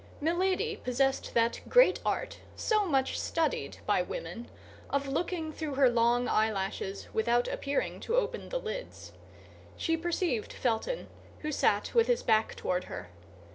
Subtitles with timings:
[0.19, 4.49] Milady possessed that great art, so much studied by women,
[4.89, 9.11] of looking through her long eyelashes without appearing to open the lids.
[9.77, 11.07] She perceived Felton,
[11.41, 13.11] who sat with his back toward her.